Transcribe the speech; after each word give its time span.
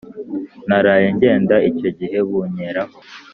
naraye 0.67 1.07
ngenda 1.15 1.55
icyo 1.69 1.89
gihe 1.99 2.17
bunkeraho 2.27 2.95